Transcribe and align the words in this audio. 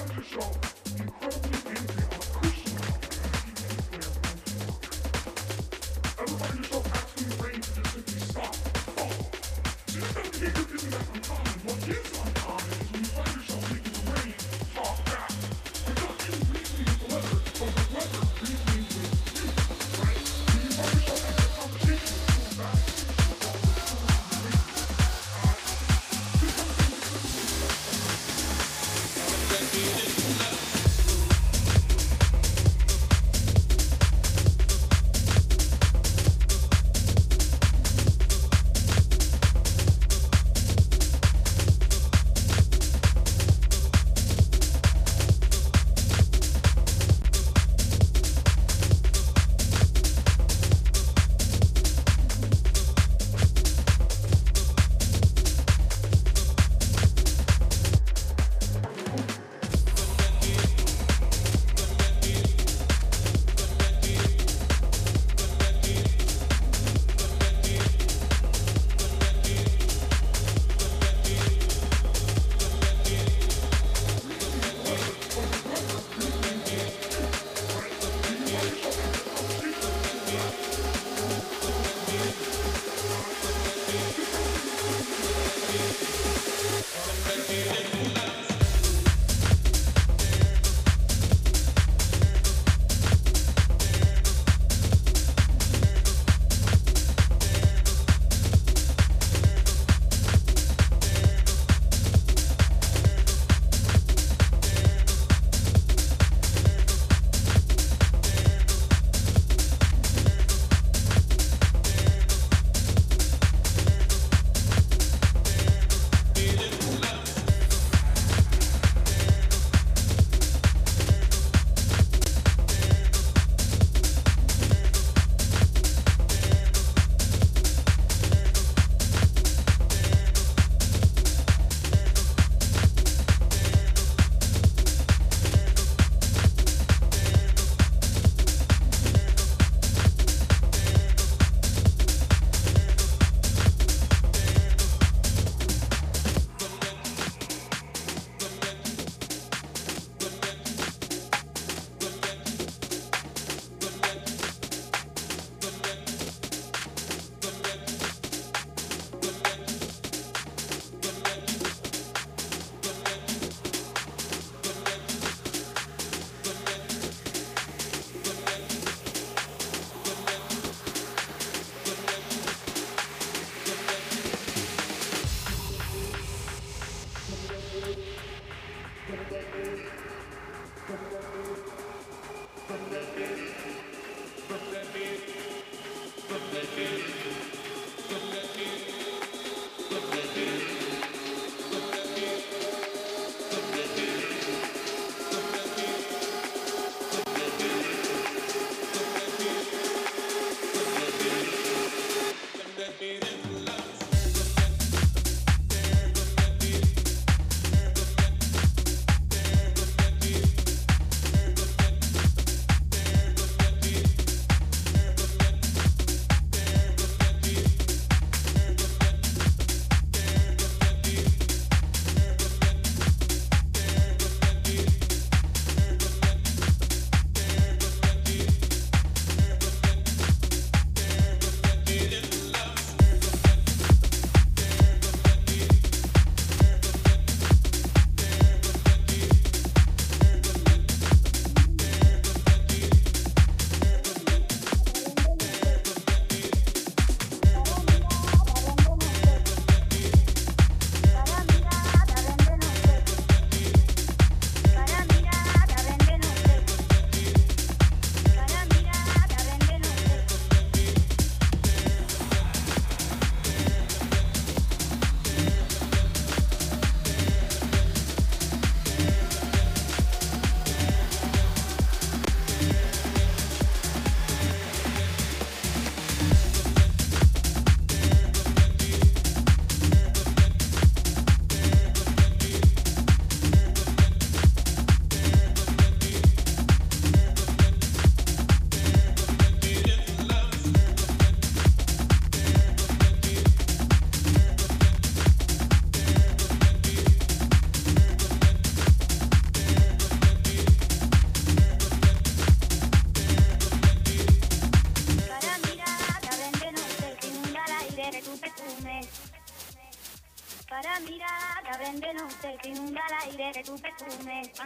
Comedy 0.00 0.22
Show. 0.22 0.40
Incredible. 0.96 1.59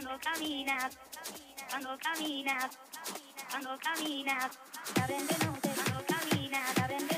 Cuando 0.05 0.21
caminas, 0.23 0.99
cuando 1.71 1.99
caminas, 1.99 2.79
cuando 3.51 3.79
caminas, 3.79 4.59
abren 5.03 5.27
de 5.27 5.47
noche 5.47 5.71
cuando 5.75 6.05
caminas, 6.07 6.79
abren 6.79 7.09
de 7.09 7.14